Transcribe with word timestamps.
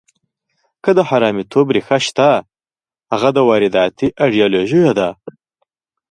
که 0.83 0.89
د 0.97 0.99
حرامیتوب 1.09 1.65
ریښه 1.75 1.97
شته، 2.07 2.29
هغه 3.11 3.29
د 3.33 3.37
وارداتي 3.49 4.07
ایډیالوژیو 4.23 4.89
ده. 4.99 5.09